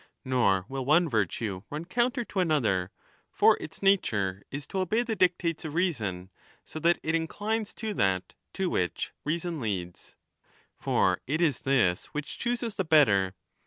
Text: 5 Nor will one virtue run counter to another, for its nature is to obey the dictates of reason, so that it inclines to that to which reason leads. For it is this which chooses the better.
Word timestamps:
5 0.03 0.07
Nor 0.25 0.65
will 0.67 0.83
one 0.83 1.07
virtue 1.07 1.61
run 1.69 1.85
counter 1.85 2.25
to 2.25 2.39
another, 2.39 2.89
for 3.29 3.55
its 3.61 3.83
nature 3.83 4.41
is 4.49 4.65
to 4.65 4.79
obey 4.79 5.03
the 5.03 5.15
dictates 5.15 5.63
of 5.63 5.75
reason, 5.75 6.31
so 6.65 6.79
that 6.79 6.99
it 7.03 7.13
inclines 7.13 7.71
to 7.75 7.93
that 7.93 8.33
to 8.53 8.67
which 8.67 9.11
reason 9.25 9.59
leads. 9.59 10.15
For 10.75 11.21
it 11.27 11.39
is 11.39 11.61
this 11.61 12.07
which 12.15 12.39
chooses 12.39 12.73
the 12.77 12.83
better. 12.83 13.35